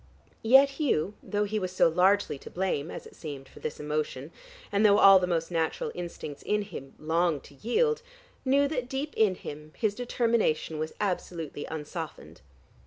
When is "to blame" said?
2.39-2.89